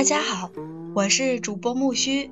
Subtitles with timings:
[0.00, 0.50] 大家好，
[0.94, 2.30] 我是主播木须，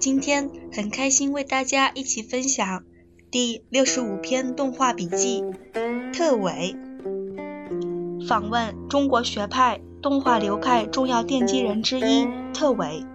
[0.00, 2.82] 今天很开心为大家一起分享
[3.30, 5.44] 第六十五篇动画笔记
[6.12, 6.74] 《特伟》，
[8.26, 13.06] 访问中国学派动画流派重要奠基人之一特伟，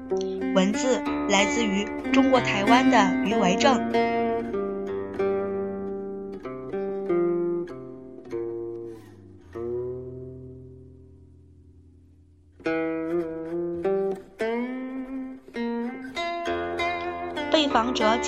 [0.55, 4.28] 文字来自于中国台湾的余维正。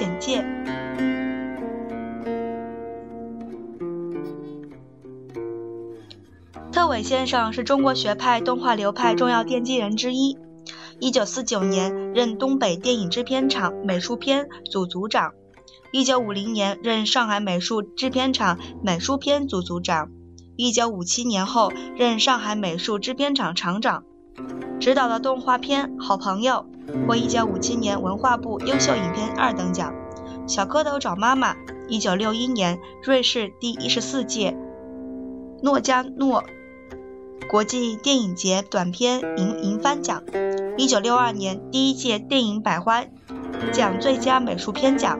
[0.01, 0.43] 简介：
[6.71, 10.39] 特伟先生是中国学派动画流派重要奠基人之一。
[10.99, 15.33] 一九四九年任东北电影制片厂美术片组组长，
[15.91, 20.09] 一九五零年任上海美术制片厂美术片组组长，
[20.55, 24.03] 一九五七年后任上海美术制片厂厂长，
[24.79, 26.65] 执导的动画片《好朋友》。
[27.07, 29.93] 获1957年文化部优秀影片二等奖，
[30.51, 31.53] 《小蝌蚪找妈妈》
[31.89, 34.55] 1961年瑞士第一十四届
[35.61, 36.43] 诺加诺
[37.49, 40.23] 国际电影节短片银银帆奖
[40.77, 43.03] ，1962年第一届电影百花
[43.71, 45.19] 奖最佳美术片奖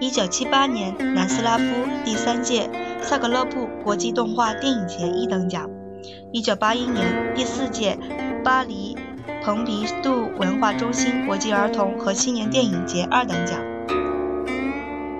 [0.00, 1.64] ，1978年南斯拉夫
[2.04, 2.70] 第三届
[3.02, 5.68] 萨格勒布国际动画电影节一等奖
[6.34, 7.96] ，1981年第四届
[8.44, 8.96] 巴黎。
[9.42, 13.60] 蓬皮杜文化中心国际儿童和青年电影节二等奖，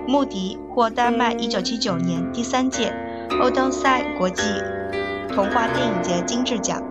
[0.07, 2.91] 穆迪获丹麦1979年第三届
[3.39, 4.41] 欧登塞国际
[5.29, 6.81] 童话电影节金质奖，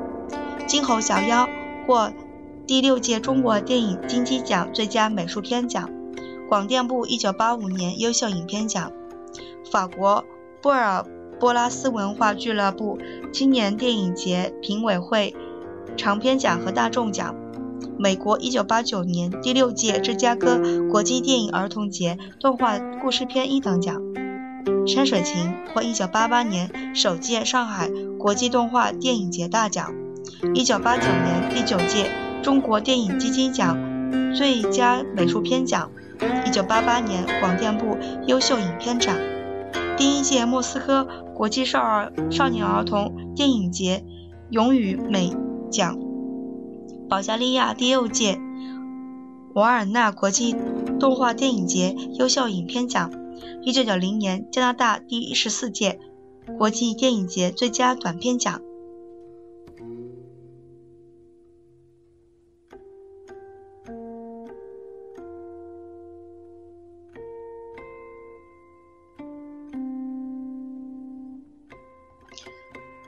[0.69, 1.49] 金猴小妖
[1.89, 2.13] 获
[2.69, 5.91] 第六届中国电影金鸡奖最佳美术片奖，
[6.49, 8.93] 广电部1985年优秀影片奖，
[9.73, 10.25] 法国
[10.63, 11.05] 布尔
[11.39, 12.99] 波拉斯文化俱乐部
[13.33, 15.35] 青年电影节评委会。
[15.97, 17.37] 长片奖和大众奖，
[17.97, 24.03] 美国1989年第六届芝加哥国际电影儿童节动画故事片一等奖，
[24.89, 29.95] 山水情获1988年首届上海国际动画电影节大奖
[30.43, 32.11] ，1989年第九届
[32.43, 33.79] 中国电影基金奖
[34.35, 37.97] 最佳美术片奖，1988年广电部
[38.27, 39.17] 优秀影片奖，
[39.97, 44.05] 第一届莫斯科国际少儿少年儿童电影节
[44.51, 45.33] 永与美。
[45.71, 45.99] 奖，
[47.09, 48.39] 保加利亚第六届
[49.55, 50.55] 瓦尔纳国际
[51.01, 53.11] 动画电影节优秀影片奖，
[53.63, 55.99] 一九九零年加拿大第十四届
[56.57, 58.61] 国际电影节最佳短片奖。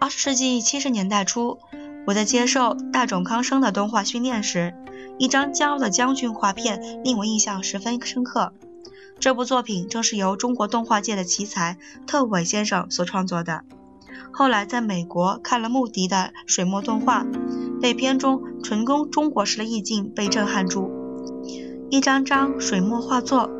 [0.06, 1.58] 二十世纪七十年代初。
[2.06, 4.72] 我在接受大冢康生的动画训练时，
[5.18, 8.52] 一张骄傲的将军画片令我印象十分深刻。
[9.18, 13.64] 这部作品正是由中国动画界的奇才特伟先生所创作的。
[14.30, 17.26] 后来在美国看了穆迪的水墨动画，
[17.82, 20.88] 被片中纯工中国式的意境被震撼住。
[21.90, 23.50] 一张张水墨画作，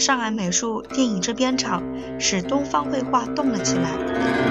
[0.00, 1.82] 上海美术电影制片厂
[2.18, 3.90] 使东方绘画动了起来，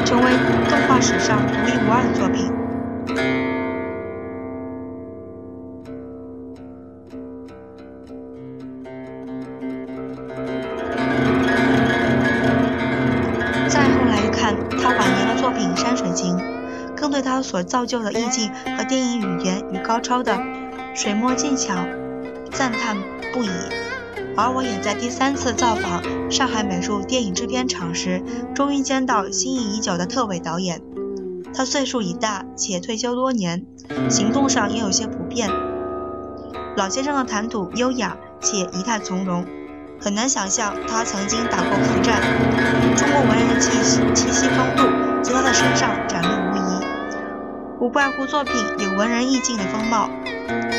[0.06, 0.32] 成为
[0.70, 2.54] 动画史上独一无二的作品。
[13.68, 16.38] 再后来看他晚年的作品《山水情》，
[16.96, 20.38] 更对他所造就的意境和电影语言与高超的
[20.94, 21.74] 水墨技巧
[22.52, 22.96] 赞叹
[23.34, 23.50] 不已。
[24.40, 28.24] 而我也在第三次造访上海美术电影制片厂时，
[28.56, 30.82] 终于见到心仪已久的特伟导演。
[31.54, 33.66] 他岁数已大，且退休多年，
[34.10, 35.50] 行动上也有些不便。
[36.78, 39.46] 老先生的谈吐优雅且仪态从容，
[40.00, 42.22] 很难想象他曾经打过苦战。
[42.96, 45.94] 中国文人的气息气息风度，在他的身上，
[47.80, 50.10] 无怪乎作品有文人意境的风貌。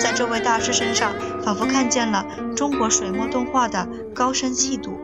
[0.03, 1.13] 在这位大师身上，
[1.43, 4.99] 仿佛看见了中国水墨动画的高深气度。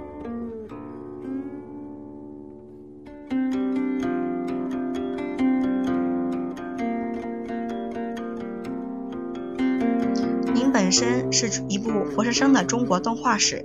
[10.52, 13.64] 您本身是一部活生生的中国动画史，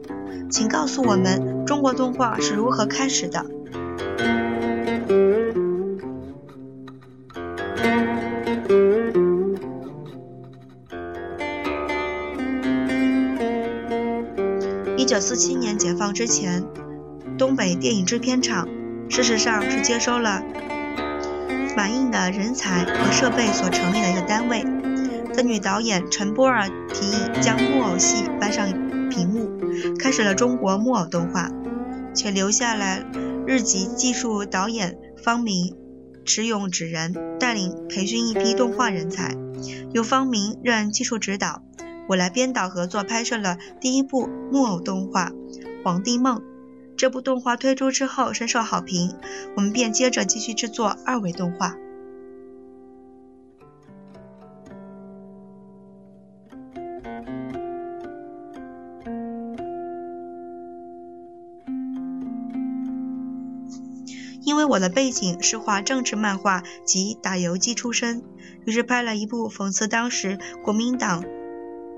[0.50, 3.46] 请告诉我们，中国动画是如何开始的？
[15.32, 16.62] 四七年解放之前，
[17.38, 18.68] 东北电影制片厂
[19.08, 20.44] 事实上是接收了
[21.74, 24.62] 满印的人才和设备所成立的一个单位。
[25.34, 28.68] 的女导演陈波儿提议将木偶戏搬上
[29.08, 29.50] 屏幕，
[29.98, 31.50] 开始了中国木偶动画，
[32.14, 33.02] 且留下了
[33.48, 35.78] 日籍技术导演方明、
[36.26, 39.34] 池永指人带领培训一批动画人才，
[39.94, 41.64] 由方明任技术指导，
[42.12, 45.30] 我来编导合作拍摄了第一部木偶动画
[45.82, 46.40] 《皇帝梦》。
[46.98, 49.16] 这部动画推出之后深受好评，
[49.56, 51.78] 我们便接着继续制作二维动画。
[64.44, 68.22] 因为我的背景是画政治漫画及打游击出身，
[68.66, 71.24] 于是拍了一部讽刺当时国民党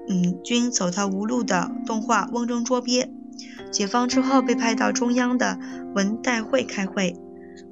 [0.07, 3.05] 嗯军走投无路的动画《瓮中捉鳖》。
[3.71, 5.57] 解放之后被派到中央的
[5.95, 7.15] 文代会开会，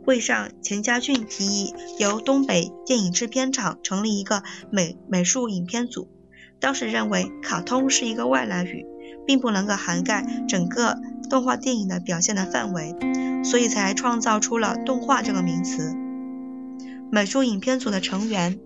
[0.06, 6.08] 会上钱家俊提议由东北电影制片厂成立一个美美术影片组。
[6.60, 8.86] 当时认为卡通是一个外来语，
[9.26, 10.98] 并不能够涵盖整个
[11.30, 12.96] 动画电影的表现的范围。
[13.44, 15.96] 所以才创造出了动画这个名词。
[17.12, 18.60] 美术影片组的成员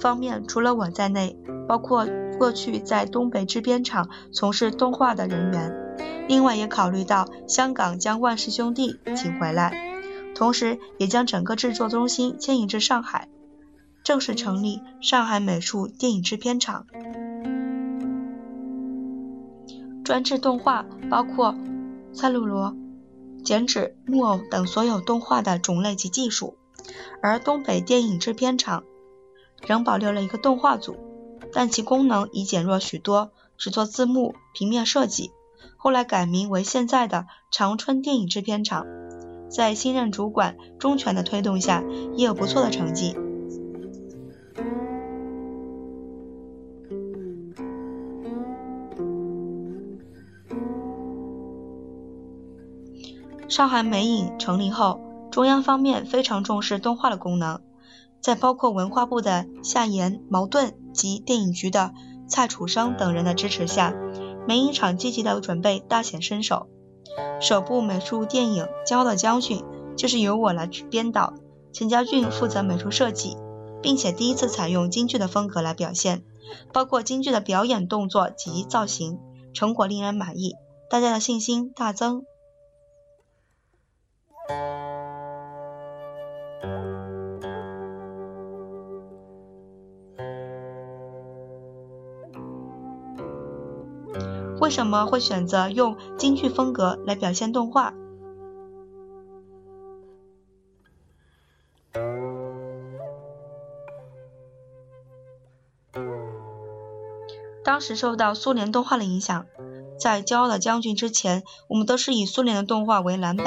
[0.00, 1.38] 方面，除了我在内，
[1.68, 2.04] 包括
[2.38, 5.96] 过去在东北制片厂从事动画的人员，
[6.28, 10.00] 另外也考虑到香港将万氏兄弟请回来，
[10.34, 13.28] 同时也将整个制作中心迁移至上海，
[14.04, 16.86] 正式成立上海美术电影制片厂，
[20.04, 21.54] 专制动画包括
[22.12, 22.76] 赛璐罗。
[23.44, 26.58] 剪纸、木偶等所有动画的种类及技术，
[27.22, 28.84] 而东北电影制片厂
[29.66, 30.96] 仍保留了一个动画组，
[31.58, 35.32] 但其功能已减弱许多，只做字幕、平面设计。
[35.76, 38.86] 后来改名为现在的长春电影制片厂，
[39.50, 41.82] 在新任主管钟权的推动下，
[42.14, 43.16] 也有不错的成绩。
[53.48, 55.00] 上海美影成立后，
[55.32, 57.60] 中央方面非常重视动画的功能，
[58.20, 61.92] 在包括文化部的夏言、毛盾及电影局的
[62.28, 63.94] 蔡楚生等人的支持下，
[64.48, 66.66] 美影厂积极的准备大显身手。
[67.40, 69.60] 首部美术电影《骄傲的将军》
[69.94, 71.34] 就是由我来编导，
[71.72, 73.36] 钱家俊负责美术设计，
[73.80, 76.24] 并且第一次采用京剧的风格来表现，
[76.72, 79.20] 包括京剧的表演动作及造型，
[79.54, 80.54] 成果令人满意，
[80.90, 82.24] 大家的信心大增。
[94.68, 97.94] 为什么会选择用京剧风格来表现动画？
[107.64, 109.46] 当时受到苏联动画的影响，
[109.98, 113.46] 在《骄傲的将军》之前，我们都是以苏联的动画为蓝本。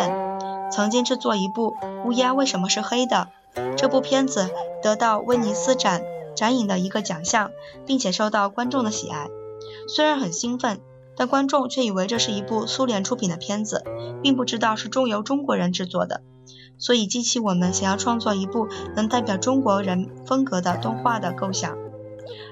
[0.71, 3.27] 曾经制作一部《乌鸦为什么是黑的》，
[3.75, 4.49] 这部片子
[4.81, 6.01] 得到威尼斯展
[6.35, 7.51] 展影的一个奖项，
[7.85, 9.29] 并且受到观众的喜爱。
[9.87, 10.81] 虽然很兴奋。
[11.17, 13.83] 但观众却以为这是一部苏联出品的片子，
[14.23, 16.21] 并不知道是中由中国人制作的，
[16.77, 21.77] 所以激起我们想要创作一部能代表中国人风格的动画的构想。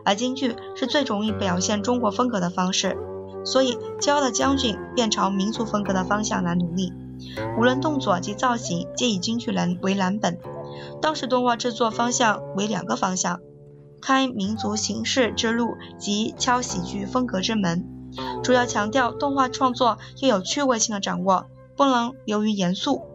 [0.06, 2.98] 而京剧是最容易表现中国风格的方式，
[3.46, 6.94] 所以《骄傲的将军》便朝民族风格的方向来努力，
[7.58, 10.38] 无论动作及造型皆以京剧人为蓝本。
[11.02, 13.40] 当时动画制作方向为两个方向：
[14.02, 17.99] 开民族形式之路及敲喜剧风格之门。
[18.44, 23.06] 主要强调动画创作要有趣味性的掌握，不能流于严肃。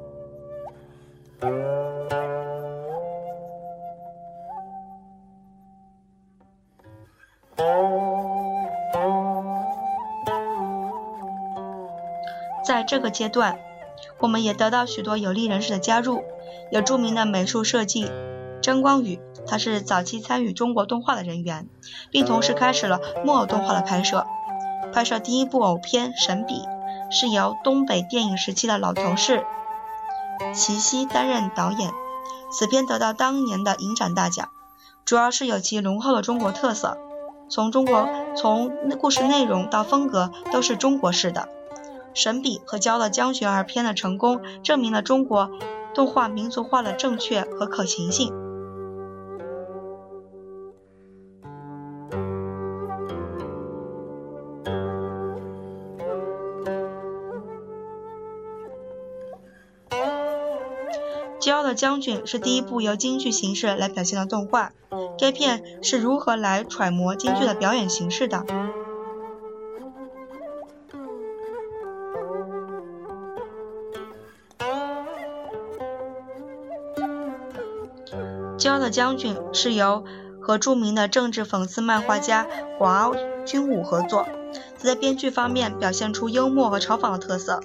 [12.66, 13.58] 在这个阶段，
[14.20, 16.24] 我们也得到许多有力人士的加入，
[16.70, 18.10] 有著名的美术设计
[18.62, 21.68] 张光宇，他是早期参与中国动画的人员，
[22.10, 24.26] 并同时开始了木偶动画的拍摄。
[24.94, 26.54] 拍摄第一部偶片《神笔》，
[27.10, 29.44] 是由东北电影时期的老同事
[30.54, 31.90] 齐溪担任导演。
[32.52, 34.50] 此片得到当年的影展大奖，
[35.04, 36.96] 主要是有其浓厚的中国特色，
[37.48, 38.70] 从中国从
[39.00, 41.48] 故事内容到风格都是中国式的。
[42.14, 45.50] 神笔和骄傲的将军二片的成功，证明了中国
[45.92, 48.32] 动画民族化的正确和可行性。
[61.74, 64.70] 的将军是第一部由京剧形式来表现的动画，
[65.18, 68.44] 该片是如何来揣摩京剧的表演形式的？
[78.56, 80.04] 骄傲的将军是由
[80.40, 82.46] 和著名的政治讽刺漫画家
[82.78, 83.10] 华
[83.44, 84.28] 君武合作，
[84.76, 87.60] 在编剧方面表现出幽默和嘲讽的特色。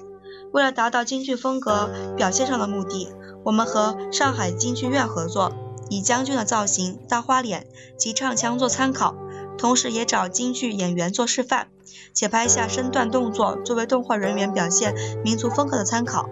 [0.52, 3.08] 为了达到京剧风格表现上的目的，
[3.44, 5.52] 我们和上海京剧院合作，
[5.88, 7.66] 以将军的造型、大花脸
[7.96, 9.14] 及唱腔做参考，
[9.56, 11.68] 同时也找京剧演员做示范，
[12.12, 14.94] 且拍下身段动作作为动画人员表现
[15.24, 16.28] 民族风格的参考。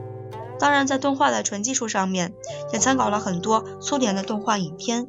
[0.59, 2.35] 当然，在动画的纯技术上面，
[2.73, 5.09] 也参考了很多苏联的动画影片。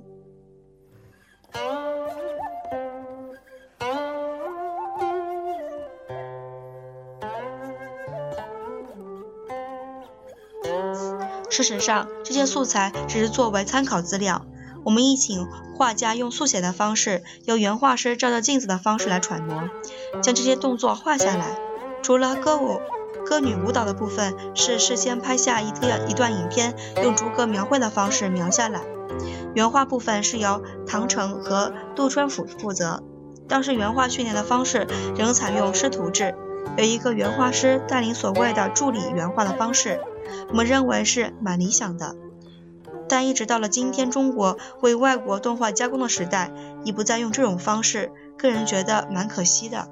[11.61, 14.45] 事实上，这些素材只是作为参考资料。
[14.85, 19.69] 我们亦请画家用速写的方式，由原画师照着镜子的方式来揣摩，
[20.21, 21.57] 将这些动作画下来。
[22.01, 22.79] 除了歌舞。
[23.25, 26.73] 歌女舞蹈的部分是事先拍下一个一段影片，
[27.03, 28.81] 用逐格描绘的方式描下来。
[29.53, 33.03] 原画部分是由唐城和杜春甫负责。
[33.47, 36.33] 当时原画训练的方式仍采用师徒制，
[36.77, 39.99] 由一个原画师带领所谓的助理原画的方式，
[40.50, 42.15] 我们认为是蛮理想的。
[43.07, 46.51] 但一直到了今天，中国为外国动画加工的时代，
[46.83, 49.88] 已不再用这种方式，个人觉得蛮可惜的。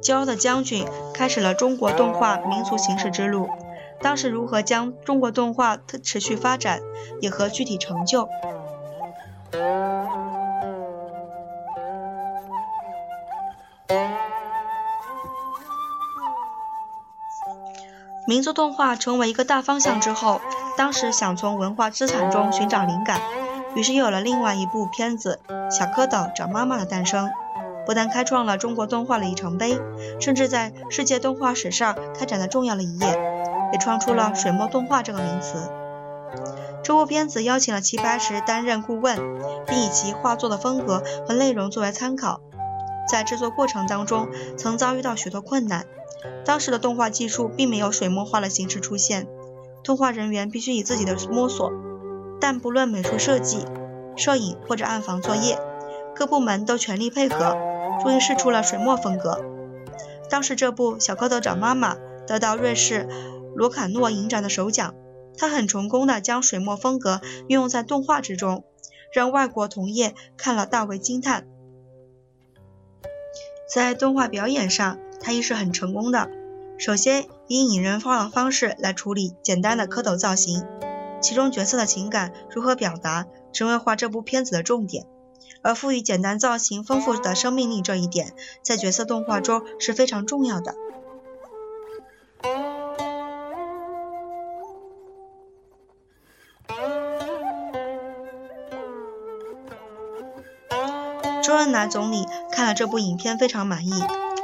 [0.00, 3.50] 骄傲的将军开始了中国动画民族形式之路。
[4.00, 6.80] 当时如何将中国动画持续发展，
[7.20, 8.26] 也和具体成就。
[18.26, 20.40] 民族动画成为一个大方向之后，
[20.76, 23.20] 当时想从文化资产中寻找灵感，
[23.74, 25.40] 于是又有了另外一部片子
[25.70, 27.30] 《小蝌蚪找妈妈》的诞生。
[27.86, 29.80] 不但开创了中国动画的里程碑，
[30.20, 33.18] 甚至在世界动画史上开展了重要的一页，
[33.72, 35.77] 也创出了水墨动画这个名词。
[36.82, 39.16] 这部片子邀请了齐白石担任顾问，
[39.66, 42.40] 并以其画作的风格和内容作为参考。
[43.10, 45.86] 在制作过程当中，曾遭遇到许多困难。
[46.44, 49.26] 当时的动画技术并没有水墨画的形式出现，
[49.82, 51.70] 动画人员必须以自己的摸索。
[52.40, 53.66] 但不论美术设计、
[54.16, 55.58] 摄影或者暗房作业，
[56.14, 57.56] 各部门都全力配合。
[58.00, 59.40] 终于试出了水墨风格。
[60.30, 61.94] 当时这部《小蝌蚪找妈妈》
[62.28, 63.08] 得到瑞士
[63.56, 64.94] 罗卡诺影展的首奖。
[65.38, 68.64] 他很成功的将水墨风格运用在动画之中，
[69.12, 71.46] 让外国同业看了大为惊叹。
[73.72, 76.30] 在动画表演上，他亦是很成功的。
[76.78, 80.64] 首先以拟人化的方式来处理简单的蝌蚪造型，
[81.20, 85.06] 其中角色的情感如何表达，成为画这部片子的重点。
[85.60, 90.74] 而赋予简单造型丰富的生命力这一点，在角色动画中是非常重要的。
[101.48, 103.90] 周恩来总理看了这部影片非常满意，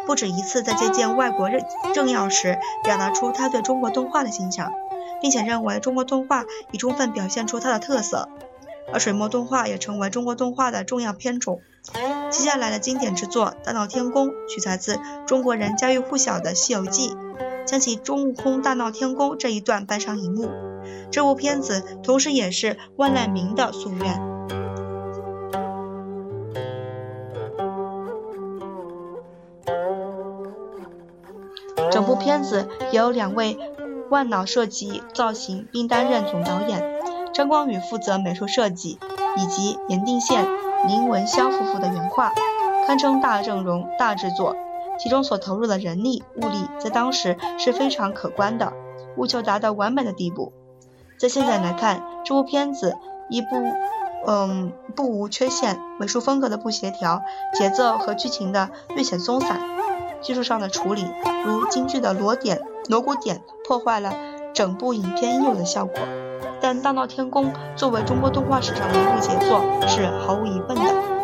[0.06, 1.50] 不止一次在接见外国
[1.92, 4.73] 政要时表达出他对中国动画的欣赏，
[5.20, 8.30] 并且认为中国动画已充分表现出它的特色。
[8.90, 11.61] 而水墨动画也成为中国动画的重要片种。
[12.30, 17.11] 接下来的经典之作《大闹天宫》取材自中国人家喻户晓的《西游记》，
[17.66, 20.49] 将其孙悟空大闹天宫这一段搬上荧幕。
[21.11, 24.34] 这部片子同时也是万籁鸣的夙愿。
[31.94, 33.56] 整部片子由两位
[34.10, 36.82] 万脑设计造型并担任总导演。
[37.32, 38.98] 张光宇负责美术设计，
[39.36, 40.44] 以及严定宪、
[40.88, 42.32] 林文香夫妇的原画，
[42.84, 44.56] 堪称大阵容、大制作。
[44.98, 48.72] 其中所投入的人力物力，在当时是非常可观的，
[49.16, 50.52] 务求达到完美的地步。
[51.16, 52.96] 在现在来看，这部片子
[53.28, 53.46] 一部，
[54.26, 57.22] 嗯，不无缺陷，美术风格的不协调，
[57.56, 59.60] 节奏和剧情的略显松散，
[60.25, 61.07] 技术上的处理，
[61.45, 64.14] 如京剧的锣点、锣鼓点，破坏了
[64.54, 65.95] 整部影片应有的效果。
[66.62, 71.14] 但《大闹天宫》作为中国动画史上的一部杰作，是毫无疑问的。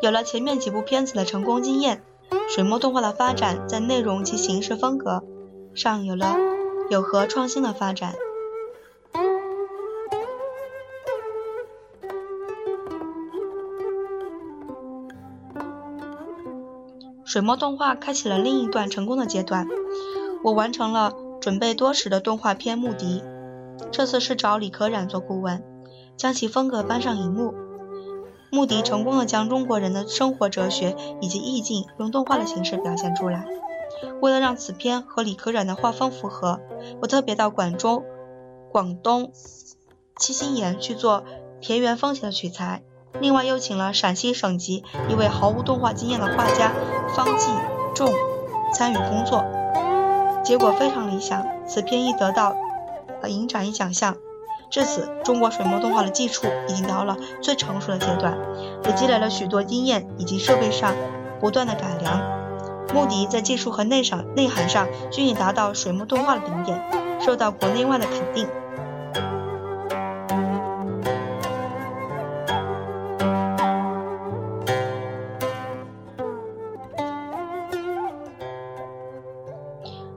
[0.00, 2.02] 有了前面几部片子的成功经验，
[2.48, 5.22] 水墨动画的发展在内容及形式风格
[5.74, 6.34] 上有了
[6.90, 8.14] 有何创新的发展。
[17.24, 19.66] 水墨动画开启了另一段成功的阶段。
[20.42, 23.22] 我完成了准备多时的动画片《牧笛》，
[23.90, 25.62] 这次是找李可染做顾问，
[26.16, 27.54] 将其风格搬上荧幕。
[28.50, 33.46] 穆迪成功的将中国人的生活哲学以及意境用动画的形式表现出来。
[34.20, 36.60] 为了让此片和李可染的画风符合，
[37.00, 38.04] 我特别到广州、
[38.70, 39.32] 广东
[40.16, 41.24] 七星岩去做
[41.60, 42.82] 田园风情的取材。
[43.20, 46.72] 另外又请了陕西省级一位毫无动画经验的画家
[47.14, 47.50] 方继
[47.94, 48.12] 仲
[48.72, 49.44] 参与工作，
[50.44, 51.46] 结果非常理想。
[51.66, 52.54] 此片一得到
[53.26, 54.16] 影展一奖项。
[54.70, 58.38] 至此，中国水墨动画的技术已经到了最成熟的阶段，
[58.84, 60.94] 也积累了许多经验以及设备上
[61.40, 62.47] 不断的改良。
[62.94, 66.82] 穆迪在技术和内上内涵上均已达到水墨动画的顶点，
[67.20, 68.48] 受到国内外的肯定。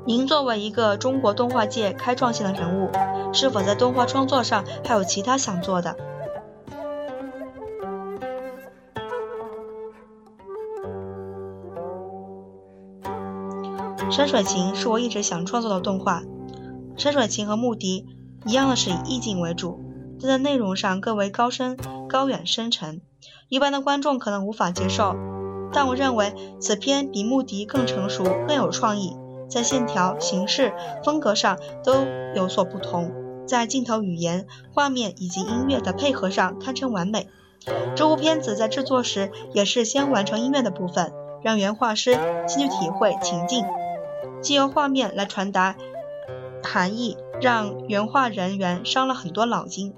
[0.03, 2.89] 您作为一个中国动画界开创性的人物，
[3.33, 5.95] 是否在动画创作上还有其他想做的？
[14.11, 16.21] 山水情是我一直想创作的动画。
[16.97, 18.05] 山水情和穆迪
[18.45, 19.79] 一样的是以意境为主，
[20.19, 21.77] 但在内容上更为高深、
[22.09, 23.01] 高远、深沉，
[23.47, 25.15] 一般的观众可能无法接受。
[25.71, 29.15] 但我认为此片比穆迪更成熟、更有创意。
[29.47, 31.93] 在线条、形式、风格上都
[32.35, 33.11] 有所不同，
[33.45, 37.29] 在镜头语言、画面以及音乐的配合上堪称完美。
[37.95, 42.13] 这部片子在制作时也是先完成音乐的部分，让原画师
[42.47, 43.65] 先去体会情境，
[44.41, 45.75] 借由画面来传达
[46.63, 49.93] 含义，让原画人员伤了很多脑筋。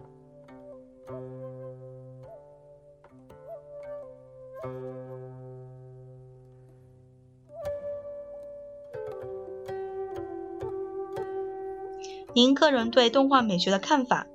[12.35, 14.25] 您个人对动画美学的看法？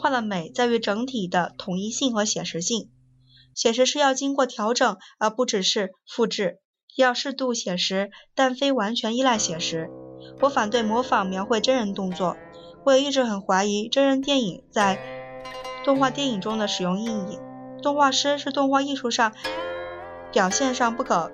[0.00, 2.90] 画的美在于整体的统一性和写实性。
[3.54, 6.60] 写实是要经过调整，而不只是复制，
[6.96, 9.90] 要适度写实，但非完全依赖写实。
[10.40, 12.36] 我反对模仿描绘真人动作。
[12.84, 14.98] 我也一直很怀疑真人电影在
[15.84, 17.38] 动画电影中的使用意义。
[17.82, 19.34] 动画师是动画艺术上
[20.32, 21.30] 表现上不可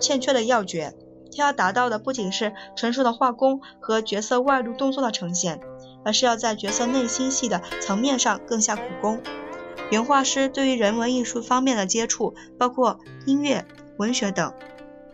[0.00, 0.94] 欠缺的要诀，
[1.36, 5.60] 他要达到的不仅是成熟的画工和角色外露动作的呈现，
[6.04, 9.20] 而是要在角色内心戏的层面上更下苦功。
[9.90, 13.64] 原画师对于人文艺术方面的接触，包括音乐、
[13.96, 14.52] 文学等，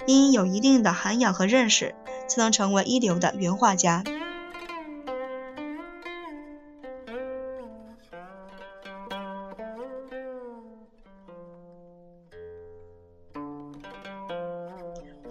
[0.06, 1.94] 应有一定的涵养和认识，
[2.28, 4.02] 才能成为一流的原画家。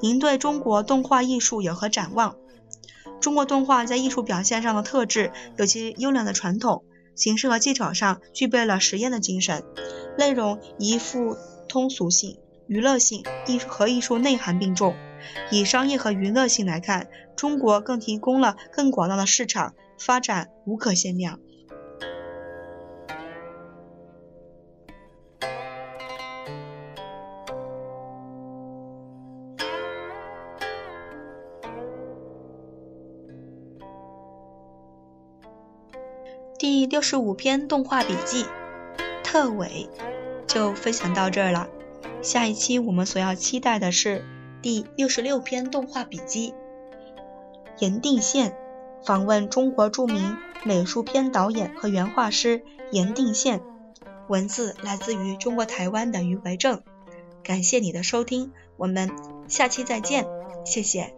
[0.03, 2.35] 您对中国动画艺术有何展望？
[3.21, 6.83] 中国动画在艺术表现上的特质有其优良的传统，
[7.15, 9.63] 形式和技巧上具备了实验的精神，
[10.17, 11.37] 内容宜富
[11.69, 12.37] 通俗性、
[12.67, 14.93] 娱乐性、艺术和艺术内涵并重。
[15.51, 21.39] 以商业和娱乐性来看，中国更提供了更广大的市场，发展无可限量。
[36.93, 38.45] 六十五篇动画笔记
[39.23, 39.89] 特尾
[40.45, 41.67] 就分享到这儿了。
[42.21, 44.23] 下一期我们所要期待的是
[44.61, 46.53] 第六十六篇动画笔记。
[47.79, 48.55] 盐定县，
[49.03, 53.59] 访问中国著名美术片导演和原画师盐定县。
[54.27, 56.83] 文字来自于中国台湾的余维正。
[57.43, 59.09] 感谢你的收听，我们
[59.47, 60.27] 下期再见，
[60.63, 61.15] 谢谢。